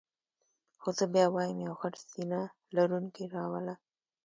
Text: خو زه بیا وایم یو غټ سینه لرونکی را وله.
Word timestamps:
خو 0.81 0.89
زه 0.97 1.05
بیا 1.13 1.25
وایم 1.33 1.57
یو 1.67 1.73
غټ 1.81 1.95
سینه 2.09 2.41
لرونکی 2.75 3.25
را 3.33 3.43
وله. 3.51 3.75